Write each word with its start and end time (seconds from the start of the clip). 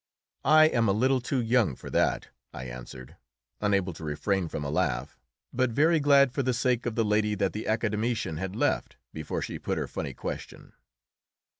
"I 0.49 0.65
am 0.65 0.87
a 0.89 0.93
little 0.93 1.21
too 1.21 1.39
young 1.39 1.75
for 1.75 1.91
that," 1.91 2.29
I 2.51 2.63
answered, 2.65 3.17
unable 3.61 3.93
to 3.93 4.03
refrain 4.03 4.47
from 4.47 4.63
a 4.63 4.71
laugh, 4.71 5.15
but 5.53 5.69
very 5.69 5.99
glad 5.99 6.31
for 6.31 6.41
the 6.41 6.55
sake 6.55 6.87
of 6.87 6.95
the 6.95 7.05
lady 7.05 7.35
that 7.35 7.53
the 7.53 7.67
Academician 7.67 8.37
had 8.37 8.55
left 8.55 8.97
before 9.13 9.43
she 9.43 9.59
put 9.59 9.77
her 9.77 9.85
funny 9.85 10.15
question. 10.15 10.73